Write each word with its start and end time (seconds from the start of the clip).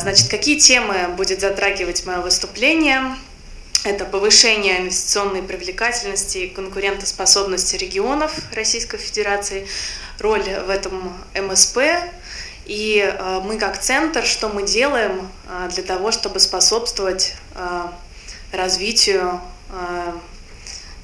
Значит, 0.00 0.28
какие 0.28 0.58
темы 0.58 1.08
будет 1.16 1.40
затрагивать 1.40 2.06
мое 2.06 2.18
выступление? 2.18 3.16
Это 3.84 4.04
повышение 4.04 4.80
инвестиционной 4.80 5.42
привлекательности 5.42 6.38
и 6.38 6.48
конкурентоспособности 6.48 7.76
регионов 7.76 8.32
Российской 8.52 8.98
Федерации, 8.98 9.66
роль 10.18 10.42
в 10.42 10.68
этом 10.68 11.16
МСП, 11.34 11.78
и 12.68 12.98
э, 12.98 13.40
мы 13.44 13.56
как 13.58 13.80
центр, 13.80 14.24
что 14.24 14.48
мы 14.48 14.62
делаем 14.62 15.28
э, 15.48 15.70
для 15.74 15.82
того, 15.82 16.12
чтобы 16.12 16.38
способствовать 16.38 17.34
э, 17.54 17.86
развитию 18.52 19.40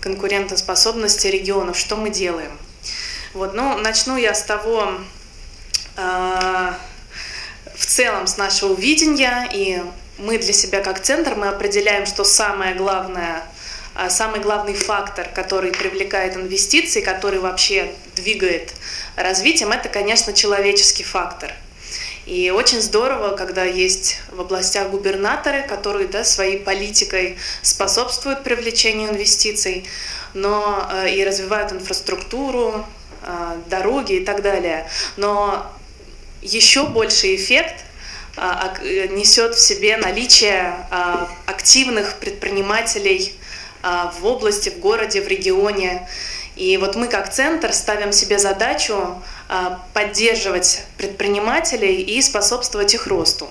конкурентоспособности 0.00 1.26
регионов, 1.26 1.79
что 1.79 1.96
мы 1.96 2.08
делаем. 2.08 2.58
Вот, 3.35 3.53
ну, 3.54 3.76
начну 3.76 4.17
я 4.17 4.32
с 4.35 4.43
того, 4.43 4.95
в 7.75 7.87
целом 7.87 8.27
с 8.27 8.37
нашего 8.37 8.75
видения, 8.75 9.49
и 9.53 9.83
мы 10.19 10.39
для 10.39 10.53
себя 10.53 10.81
как 10.81 11.03
центр, 11.03 11.35
мы 11.35 11.49
определяем, 11.49 12.07
что 12.07 12.25
самое 12.25 12.75
главное 12.75 13.43
самый 14.09 14.41
главный 14.41 14.75
фактор, 14.75 15.29
который 15.29 15.71
привлекает 15.71 16.37
инвестиции, 16.37 17.00
который 17.00 17.39
вообще 17.39 17.93
двигает 18.17 18.75
развитием, 19.17 19.71
это, 19.71 19.89
конечно, 19.89 20.33
человеческий 20.33 21.05
фактор. 21.05 21.53
И 22.27 22.50
очень 22.50 22.81
здорово, 22.81 23.37
когда 23.37 23.64
есть 23.64 24.19
в 24.33 24.41
областях 24.41 24.91
губернаторы, 24.91 25.63
которые 25.63 26.09
да, 26.09 26.25
своей 26.25 26.59
политикой 26.59 27.36
способствуют 27.63 28.43
привлечению 28.43 29.11
инвестиций, 29.11 29.86
но 30.33 30.89
э, 30.91 31.14
и 31.14 31.22
развивают 31.22 31.72
инфраструктуру, 31.72 32.86
э, 33.22 33.56
дороги 33.69 34.14
и 34.14 34.25
так 34.25 34.41
далее. 34.41 34.88
Но 35.19 35.70
еще 36.45 36.87
больший 36.87 37.34
эффект 37.34 37.84
э, 38.37 39.09
несет 39.11 39.56
в 39.56 39.61
себе 39.61 39.97
наличие 39.97 40.77
э, 40.91 41.27
активных 41.47 42.19
предпринимателей 42.19 43.34
в 44.19 44.25
области, 44.25 44.70
в 44.70 44.78
городе, 44.78 45.20
в 45.20 45.28
регионе. 45.28 46.09
И 46.56 46.78
вот 46.78 46.97
мы 46.97 47.06
как 47.09 47.31
центр 47.31 47.72
ставим 47.75 48.12
себе 48.12 48.39
задачу 48.39 49.22
а, 49.48 49.81
поддерживать 49.92 50.84
предпринимателей 50.97 52.00
и 52.00 52.22
способствовать 52.22 52.95
их 52.95 53.06
росту. 53.06 53.48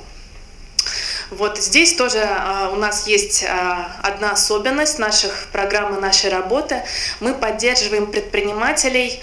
Вот 1.30 1.58
здесь 1.58 1.94
тоже 1.96 2.20
а, 2.24 2.70
у 2.72 2.76
нас 2.76 3.08
есть 3.08 3.44
а, 3.44 3.92
одна 4.02 4.32
особенность 4.32 5.00
наших 5.00 5.48
программ 5.52 5.96
и 5.98 6.02
нашей 6.02 6.30
работы. 6.30 6.84
Мы 7.20 7.34
поддерживаем 7.34 8.12
предпринимателей, 8.12 9.22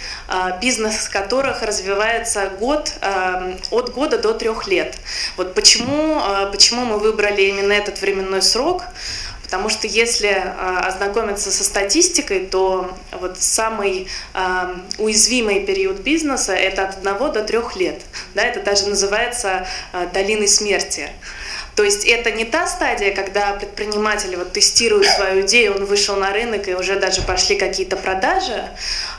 бизнес 0.61 1.09
которых 1.09 1.63
развивается 1.63 2.51
год, 2.59 2.93
от 3.71 3.93
года 3.93 4.19
до 4.19 4.35
трех 4.35 4.67
лет. 4.67 4.97
Вот 5.37 5.55
почему, 5.55 6.21
почему 6.51 6.85
мы 6.85 6.99
выбрали 6.99 7.43
именно 7.43 7.73
этот 7.73 8.01
временной 8.01 8.43
срок? 8.43 8.83
Потому 9.51 9.69
что 9.69 9.89
если 9.89 10.29
э, 10.29 10.79
ознакомиться 10.79 11.51
со 11.51 11.65
статистикой, 11.65 12.47
то 12.47 12.97
вот 13.11 13.37
самый 13.41 14.07
э, 14.33 14.75
уязвимый 14.99 15.67
период 15.67 15.99
бизнеса 16.03 16.53
это 16.53 16.85
от 16.85 16.99
1 17.05 17.33
до 17.33 17.43
3 17.43 17.59
лет. 17.75 18.01
Да, 18.37 18.45
это 18.45 18.63
даже 18.63 18.87
называется 18.87 19.67
э, 19.93 20.07
долиной 20.15 20.47
смерти. 20.47 21.11
То 21.77 21.85
есть 21.85 22.05
это 22.05 22.31
не 22.31 22.45
та 22.45 22.67
стадия, 22.67 23.15
когда 23.15 23.53
предприниматель 23.53 24.37
вот 24.37 24.53
тестирует 24.53 25.07
свою 25.07 25.47
идею, 25.47 25.77
он 25.77 25.85
вышел 25.85 26.17
на 26.17 26.33
рынок 26.33 26.69
и 26.69 26.75
уже 26.75 26.99
даже 26.99 27.23
пошли 27.23 27.57
какие-то 27.57 27.97
продажи, 27.97 28.69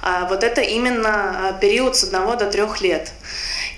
а 0.02 0.26
вот 0.26 0.44
это 0.44 0.62
именно 0.62 1.58
период 1.62 1.96
с 1.96 2.04
1 2.04 2.38
до 2.38 2.46
3 2.52 2.64
лет. 2.82 3.12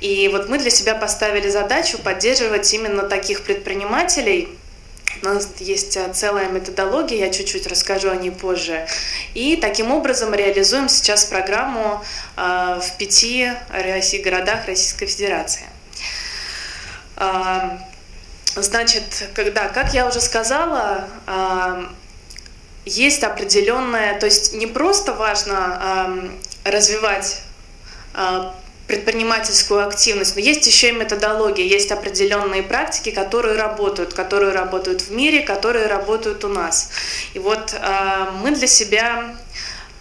И 0.02 0.28
вот 0.28 0.50
мы 0.50 0.58
для 0.58 0.70
себя 0.70 0.96
поставили 0.96 1.50
задачу 1.50 1.98
поддерживать 1.98 2.74
именно 2.74 3.04
таких 3.04 3.44
предпринимателей, 3.44 4.50
у 5.22 5.26
нас 5.26 5.48
есть 5.60 5.96
э, 5.96 6.12
целая 6.12 6.50
методология, 6.50 7.20
я 7.20 7.30
чуть-чуть 7.32 7.68
расскажу 7.68 8.10
о 8.10 8.16
ней 8.16 8.32
позже. 8.32 8.86
И 9.34 9.56
таким 9.56 9.92
образом 9.92 10.34
реализуем 10.34 10.90
сейчас 10.90 11.26
программу 11.26 12.04
э, 12.36 12.82
в 12.82 12.98
пяти 12.98 13.52
городах 14.24 14.66
Российской 14.68 15.06
Федерации. 15.06 15.66
Значит, 18.56 19.30
когда, 19.34 19.68
как 19.70 19.94
я 19.94 20.08
уже 20.08 20.22
сказала, 20.22 21.08
есть 22.86 23.24
определенная, 23.24 24.20
то 24.20 24.28
есть 24.28 24.54
не 24.54 24.68
просто 24.68 25.14
важно 25.14 26.30
развивать 26.64 27.42
предпринимательскую 28.88 29.88
активность, 29.88 30.36
но 30.36 30.42
есть 30.42 30.68
еще 30.68 30.90
и 30.90 30.92
методология, 30.92 31.66
есть 31.66 31.92
определенные 31.92 32.64
практики, 32.64 33.12
которые 33.12 33.56
работают, 33.56 34.14
которые 34.14 34.52
работают 34.52 35.02
в 35.02 35.12
мире, 35.12 35.42
которые 35.42 35.88
работают 35.88 36.44
у 36.44 36.50
нас. 36.50 36.92
И 37.34 37.40
вот 37.40 37.74
э, 37.74 38.26
мы 38.42 38.52
для 38.52 38.68
себя 38.68 39.36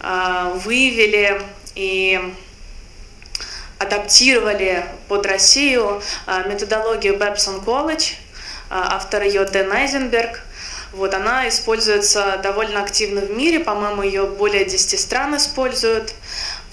э, 0.01 0.51
выявили 0.65 1.41
и 1.75 2.33
адаптировали 3.79 4.85
под 5.07 5.25
Россию 5.25 6.01
э, 6.27 6.49
методологию 6.49 7.15
Babson 7.15 7.63
College, 7.63 8.15
автор 8.69 9.23
ее 9.23 9.45
Дэн 9.45 9.71
Айзенберг. 9.71 10.41
Вот, 10.93 11.13
она 11.15 11.47
используется 11.49 12.39
довольно 12.43 12.83
активно 12.83 13.21
в 13.21 13.31
мире, 13.31 13.59
по-моему, 13.59 14.03
ее 14.03 14.25
более 14.25 14.63
10 14.63 14.99
стран 14.99 15.35
используют. 15.35 16.13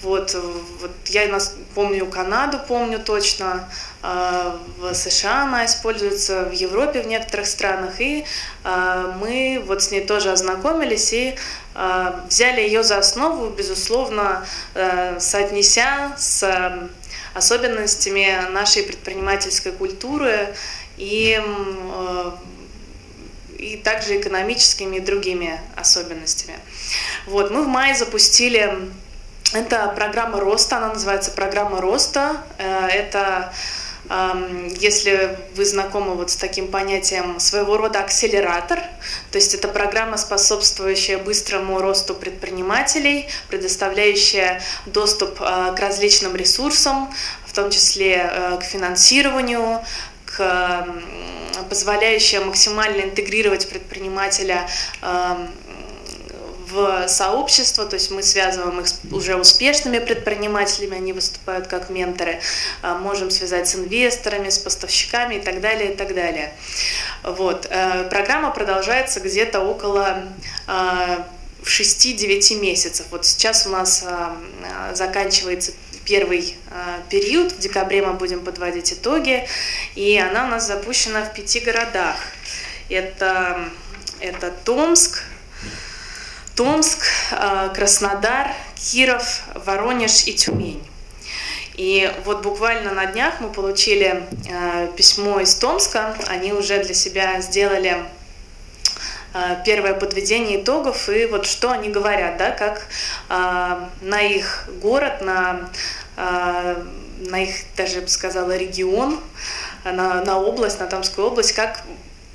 Вот, 0.03 0.35
вот 0.79 0.91
я 1.07 1.39
помню 1.75 2.07
Канаду, 2.07 2.59
помню 2.67 2.99
точно, 2.99 3.67
а, 4.01 4.59
в 4.77 4.93
США 4.95 5.43
она 5.43 5.65
используется, 5.65 6.45
в 6.45 6.53
Европе 6.53 7.01
в 7.01 7.07
некоторых 7.07 7.45
странах, 7.45 8.01
и 8.01 8.25
а, 8.63 9.15
мы 9.19 9.61
вот 9.65 9.83
с 9.83 9.91
ней 9.91 10.01
тоже 10.01 10.31
ознакомились 10.31 11.13
и 11.13 11.35
а, 11.75 12.25
взяли 12.27 12.61
ее 12.61 12.83
за 12.83 12.97
основу, 12.97 13.49
безусловно, 13.49 14.45
соотнеся 15.19 16.13
с 16.17 16.43
особенностями 17.33 18.49
нашей 18.51 18.83
предпринимательской 18.83 19.71
культуры 19.71 20.53
и, 20.97 21.41
и 23.57 23.77
также 23.77 24.19
экономическими 24.19 24.97
и 24.97 24.99
другими 24.99 25.59
особенностями. 25.75 26.57
Вот, 27.27 27.51
мы 27.51 27.63
в 27.63 27.67
мае 27.67 27.95
запустили 27.95 28.91
это 29.53 29.91
программа 29.95 30.39
роста, 30.39 30.77
она 30.77 30.89
называется 30.89 31.31
программа 31.31 31.81
роста. 31.81 32.37
Э, 32.57 32.87
это 32.87 33.51
эм, 34.09 34.67
если 34.79 35.37
вы 35.55 35.65
знакомы 35.65 36.15
вот 36.15 36.31
с 36.31 36.37
таким 36.37 36.69
понятием 36.69 37.37
своего 37.39 37.75
рода 37.75 37.99
акселератор, 37.99 38.79
то 39.31 39.35
есть 39.35 39.53
это 39.53 39.67
программа, 39.67 40.15
способствующая 40.15 41.17
быстрому 41.17 41.79
росту 41.79 42.15
предпринимателей, 42.15 43.27
предоставляющая 43.49 44.61
доступ 44.85 45.41
э, 45.41 45.73
к 45.75 45.79
различным 45.79 46.33
ресурсам, 46.35 47.13
в 47.45 47.51
том 47.51 47.71
числе 47.71 48.31
э, 48.31 48.57
к 48.61 48.63
финансированию, 48.63 49.83
к, 50.35 50.87
позволяющая 51.69 52.41
максимально 52.41 53.01
интегрировать 53.01 53.69
предпринимателя 53.69 54.67
эм, 55.01 55.49
в 56.71 57.07
сообщество, 57.07 57.85
то 57.85 57.95
есть 57.95 58.11
мы 58.11 58.23
связываем 58.23 58.79
их 58.79 58.87
с 58.87 58.99
уже 59.11 59.35
успешными 59.35 59.99
предпринимателями, 59.99 60.97
они 60.97 61.13
выступают 61.13 61.67
как 61.67 61.89
менторы, 61.89 62.39
а, 62.81 62.97
можем 62.97 63.29
связать 63.29 63.67
с 63.67 63.75
инвесторами, 63.75 64.49
с 64.49 64.57
поставщиками 64.57 65.35
и 65.35 65.39
так 65.39 65.59
далее, 65.61 65.93
и 65.93 65.95
так 65.95 66.15
далее. 66.15 66.53
Вот. 67.23 67.67
Э, 67.69 68.07
программа 68.09 68.51
продолжается 68.51 69.19
где-то 69.19 69.59
около 69.59 70.23
6-9 71.63 72.51
а, 72.51 72.61
месяцев. 72.61 73.05
Вот 73.11 73.25
сейчас 73.25 73.67
у 73.67 73.69
нас 73.69 74.05
заканчивается 74.93 75.73
первый 76.05 76.55
период, 77.09 77.51
в 77.51 77.59
декабре 77.59 78.01
мы 78.01 78.13
будем 78.13 78.43
подводить 78.43 78.93
итоги, 78.93 79.47
и 79.95 80.17
она 80.17 80.45
у 80.45 80.47
нас 80.47 80.67
запущена 80.67 81.23
в 81.23 81.33
пяти 81.33 81.59
городах. 81.59 82.15
Это, 82.89 83.69
это 84.19 84.51
Томск, 84.51 85.23
Томск, 86.55 87.05
э, 87.31 87.69
Краснодар, 87.73 88.51
Киров, 88.75 89.41
Воронеж 89.55 90.27
и 90.27 90.33
Тюмень. 90.33 90.83
И 91.75 92.11
вот 92.25 92.43
буквально 92.43 92.93
на 92.93 93.05
днях 93.05 93.39
мы 93.39 93.49
получили 93.49 94.23
э, 94.49 94.89
письмо 94.95 95.39
из 95.39 95.55
Томска. 95.55 96.15
Они 96.27 96.51
уже 96.51 96.83
для 96.83 96.93
себя 96.93 97.39
сделали 97.41 98.05
первое 99.65 99.93
подведение 99.93 100.61
итогов 100.61 101.07
и 101.09 101.25
вот 101.25 101.45
что 101.45 101.71
они 101.71 101.89
говорят, 101.89 102.37
да, 102.37 102.51
как 102.51 102.87
на 103.29 104.21
их 104.21 104.65
город, 104.81 105.21
на, 105.21 105.69
на 106.17 107.43
их 107.43 107.55
даже, 107.77 107.95
я 107.95 108.01
бы 108.01 108.07
сказала, 108.09 108.55
регион, 108.57 109.19
на, 109.85 110.23
на 110.23 110.37
область, 110.37 110.79
на 110.79 110.87
Томскую 110.87 111.27
область, 111.27 111.53
как, 111.53 111.81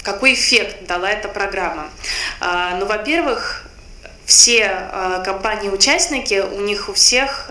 какой 0.02 0.32
эффект 0.34 0.86
дала 0.86 1.10
эта 1.10 1.28
программа. 1.28 1.88
Ну, 2.40 2.86
во-первых, 2.86 3.65
все 4.26 4.90
компании-участники, 5.24 6.40
у 6.40 6.60
них 6.60 6.88
у 6.88 6.92
всех 6.92 7.50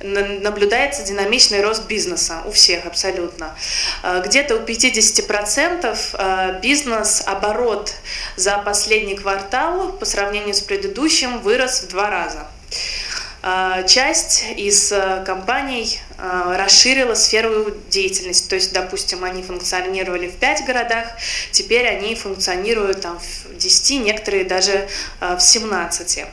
наблюдается 0.00 1.04
динамичный 1.04 1.62
рост 1.62 1.86
бизнеса, 1.86 2.42
у 2.44 2.50
всех 2.50 2.86
абсолютно. 2.86 3.54
Где-то 4.24 4.56
у 4.56 4.58
50% 4.58 6.60
бизнес-оборот 6.60 7.94
за 8.36 8.58
последний 8.58 9.14
квартал 9.14 9.92
по 9.92 10.04
сравнению 10.04 10.54
с 10.54 10.60
предыдущим 10.60 11.38
вырос 11.38 11.82
в 11.82 11.88
два 11.88 12.10
раза. 12.10 12.48
А, 13.44 13.82
часть 13.82 14.44
из 14.56 14.92
э, 14.92 15.24
компаний 15.26 15.98
а, 16.16 16.56
расширила 16.56 17.14
сферу 17.14 17.72
деятельности. 17.90 18.48
То 18.48 18.54
есть, 18.54 18.72
допустим, 18.72 19.24
они 19.24 19.42
функционировали 19.42 20.28
в 20.28 20.36
5 20.36 20.64
городах, 20.64 21.08
теперь 21.50 21.88
они 21.88 22.14
функционируют 22.14 23.00
там, 23.00 23.18
в 23.18 23.56
10, 23.56 24.04
некоторые 24.04 24.44
даже 24.44 24.88
в 25.20 25.40
17. 25.40 26.24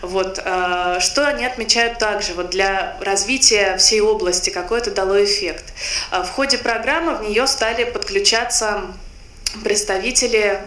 Вот. 0.00 0.38
Что 0.38 1.26
они 1.26 1.44
отмечают 1.44 1.98
также 1.98 2.32
вот 2.32 2.48
для 2.50 2.96
развития 3.00 3.76
всей 3.76 4.00
области, 4.00 4.48
какой 4.48 4.78
это 4.78 4.90
дало 4.92 5.22
эффект. 5.22 5.64
В 6.10 6.26
ходе 6.28 6.56
программы 6.56 7.16
в 7.16 7.22
нее 7.22 7.46
стали 7.46 7.84
подключаться 7.84 8.82
представители 9.62 10.60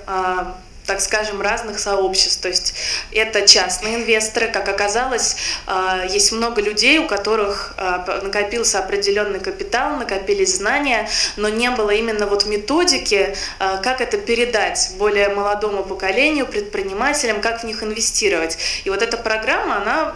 так 0.86 1.02
скажем, 1.02 1.42
разных 1.42 1.80
сообществ. 1.80 2.42
То 2.42 2.50
есть 2.50 2.74
это 3.12 3.48
частные 3.48 3.96
инвесторы. 3.96 4.48
Как 4.48 4.68
оказалось, 4.68 5.38
а, 5.66 6.06
есть 6.06 6.32
много 6.32 6.62
людей, 6.62 7.00
у 7.00 7.08
которых 7.08 7.74
а, 7.78 8.22
накопился 8.22 8.80
определенный 8.80 9.40
капитал, 9.40 9.98
накопились 9.98 10.58
знания, 10.58 11.10
но 11.38 11.50
не 11.50 11.70
было 11.72 11.92
именно 11.92 12.28
вот 12.28 12.46
методики, 12.46 13.36
а, 13.60 13.78
как 13.78 14.02
это 14.02 14.18
передать 14.18 14.92
более 14.98 15.30
молодому 15.30 15.84
поколению, 15.84 16.46
предпринимателям, 16.46 17.42
как 17.42 17.62
в 17.62 17.66
них 17.66 17.84
инвестировать. 17.84 18.58
И 18.84 18.90
вот 18.90 19.02
эта 19.02 19.18
программа, 19.18 19.78
она 19.78 20.16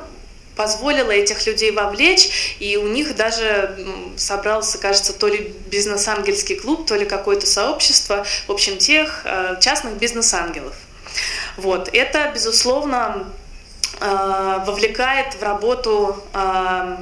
позволила 0.57 1.11
этих 1.11 1.45
людей 1.45 1.71
вовлечь, 1.71 2.57
и 2.59 2.75
у 2.77 2.87
них 2.87 3.15
даже 3.15 3.77
собрался, 4.17 4.77
кажется, 4.77 5.13
то 5.13 5.27
ли 5.27 5.53
бизнес-ангельский 5.67 6.55
клуб, 6.55 6.85
то 6.85 6.95
ли 6.95 7.05
какое-то 7.05 7.45
сообщество, 7.45 8.25
в 8.47 8.51
общем, 8.51 8.77
тех 8.77 9.21
э, 9.23 9.57
частных 9.61 9.93
бизнес-ангелов. 9.93 10.75
Вот. 11.55 11.89
Это, 11.93 12.31
безусловно, 12.33 13.31
э, 14.01 14.59
вовлекает 14.65 15.35
в 15.35 15.43
работу 15.43 16.21
э, 16.33 16.97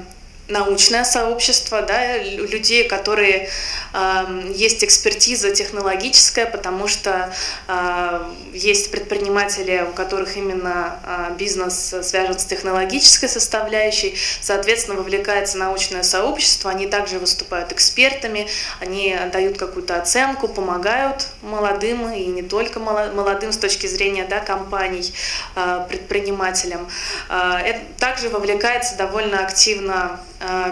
научное 0.47 1.03
сообщество, 1.03 1.81
да, 1.81 2.17
людей, 2.17 2.87
которые 2.87 3.49
э, 3.93 4.51
есть 4.53 4.83
экспертиза 4.83 5.51
технологическая, 5.51 6.45
потому 6.45 6.87
что 6.87 7.33
э, 7.67 8.19
есть 8.53 8.91
предприниматели, 8.91 9.85
у 9.89 9.93
которых 9.93 10.37
именно 10.37 10.99
э, 11.03 11.35
бизнес 11.37 11.95
связан 12.01 12.37
с 12.37 12.45
технологической 12.45 13.27
составляющей, 13.29 14.15
соответственно, 14.41 14.97
вовлекается 14.97 15.57
научное 15.57 16.03
сообщество, 16.03 16.69
они 16.69 16.87
также 16.87 17.19
выступают 17.19 17.71
экспертами, 17.71 18.47
они 18.79 19.17
дают 19.31 19.57
какую-то 19.57 19.97
оценку, 19.97 20.47
помогают 20.47 21.27
молодым 21.41 22.11
и 22.11 22.25
не 22.25 22.43
только 22.43 22.79
молодым 22.79 23.51
с 23.51 23.57
точки 23.57 23.87
зрения 23.87 24.25
да, 24.25 24.39
компаний, 24.39 25.13
э, 25.55 25.85
предпринимателям. 25.89 26.87
Э, 27.29 27.57
это 27.63 27.79
также 27.99 28.29
вовлекается 28.29 28.95
довольно 28.95 29.39
активно 29.39 30.19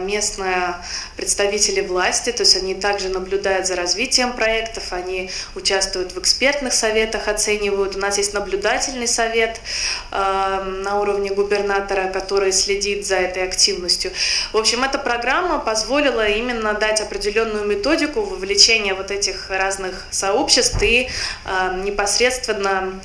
местные 0.01 0.75
представители 1.15 1.81
власти, 1.81 2.31
то 2.31 2.43
есть 2.43 2.55
они 2.55 2.75
также 2.75 3.09
наблюдают 3.09 3.67
за 3.67 3.75
развитием 3.75 4.33
проектов, 4.33 4.91
они 4.91 5.29
участвуют 5.55 6.13
в 6.13 6.19
экспертных 6.19 6.73
советах, 6.73 7.27
оценивают. 7.27 7.95
У 7.95 7.99
нас 7.99 8.17
есть 8.17 8.33
наблюдательный 8.33 9.07
совет 9.07 9.59
э, 10.11 10.63
на 10.83 10.99
уровне 10.99 11.31
губернатора, 11.31 12.09
который 12.09 12.51
следит 12.51 13.05
за 13.05 13.15
этой 13.15 13.43
активностью. 13.43 14.11
В 14.51 14.57
общем, 14.57 14.83
эта 14.83 14.97
программа 14.97 15.59
позволила 15.59 16.27
именно 16.27 16.73
дать 16.73 17.01
определенную 17.01 17.65
методику 17.65 18.21
вовлечения 18.21 18.95
вот 18.95 19.11
этих 19.11 19.49
разных 19.49 20.05
сообществ 20.11 20.81
и 20.81 21.09
э, 21.45 21.81
непосредственно 21.83 23.01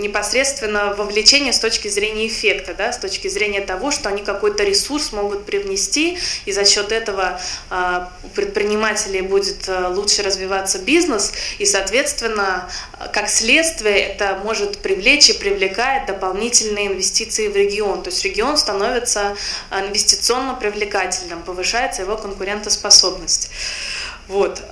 непосредственно 0.00 0.94
вовлечение 0.94 1.52
с 1.52 1.58
точки 1.58 1.88
зрения 1.88 2.26
эффекта, 2.26 2.74
да, 2.74 2.92
с 2.92 2.98
точки 2.98 3.28
зрения 3.28 3.60
того, 3.60 3.90
что 3.90 4.08
они 4.08 4.22
какой-то 4.22 4.64
ресурс 4.64 5.12
могут 5.12 5.44
привнести, 5.44 6.18
и 6.44 6.52
за 6.52 6.64
счет 6.64 6.92
этого 6.92 7.40
э, 7.70 8.06
у 8.24 8.28
предпринимателей 8.28 9.20
будет 9.20 9.68
э, 9.68 9.88
лучше 9.88 10.22
развиваться 10.22 10.78
бизнес, 10.78 11.32
и, 11.58 11.66
соответственно, 11.66 12.68
как 13.12 13.28
следствие 13.28 13.98
это 13.98 14.40
может 14.42 14.78
привлечь 14.78 15.30
и 15.30 15.34
привлекает 15.34 16.06
дополнительные 16.06 16.88
инвестиции 16.88 17.48
в 17.48 17.56
регион. 17.56 18.02
То 18.02 18.10
есть 18.10 18.24
регион 18.24 18.56
становится 18.56 19.36
инвестиционно 19.70 20.54
привлекательным, 20.54 21.42
повышается 21.42 22.02
его 22.02 22.16
конкурентоспособность. 22.16 23.50
Вот. 24.28 24.62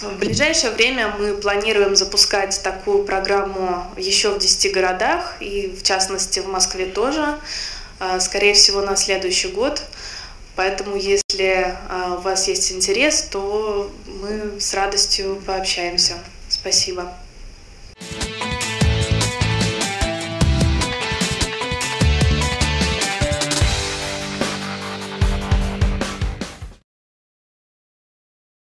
В 0.00 0.18
ближайшее 0.18 0.72
время 0.72 1.14
мы 1.18 1.34
планируем 1.34 1.96
запускать 1.96 2.60
такую 2.62 3.04
программу 3.04 3.84
еще 3.96 4.30
в 4.30 4.38
10 4.38 4.72
городах, 4.72 5.36
и 5.40 5.68
в 5.68 5.82
частности 5.82 6.40
в 6.40 6.48
Москве 6.48 6.86
тоже, 6.86 7.38
а, 7.98 8.20
скорее 8.20 8.54
всего, 8.54 8.80
на 8.80 8.96
следующий 8.96 9.48
год. 9.48 9.82
Поэтому, 10.54 10.96
если 10.96 11.76
а, 11.88 12.14
у 12.18 12.20
вас 12.20 12.48
есть 12.48 12.72
интерес, 12.72 13.22
то 13.22 13.90
мы 14.06 14.60
с 14.60 14.72
радостью 14.74 15.42
пообщаемся. 15.46 16.14
Спасибо. 16.48 17.12